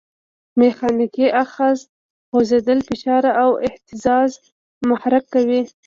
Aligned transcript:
میخانیکي 0.59 1.25
آخذه 1.43 1.87
خوځېدل، 2.29 2.79
فشار 2.89 3.23
او 3.41 3.49
اهتزاز 3.67 4.31
محرک 4.89 5.23
کوي. 5.33 5.61